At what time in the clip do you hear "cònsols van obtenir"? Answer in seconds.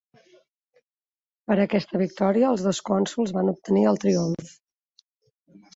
2.89-3.87